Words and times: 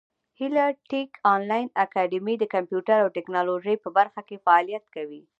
هیله 0.39 0.65
ټېک 0.89 1.09
انلاین 1.33 1.67
اکاډمي 1.83 2.35
د 2.39 2.43
کامپیوټر 2.53 2.97
او 3.01 3.09
ټبکنالوژۍ 3.15 3.75
په 3.83 3.89
برخه 3.97 4.21
کې 4.27 4.43
فعالیت 4.45 4.85
کوي. 4.95 5.21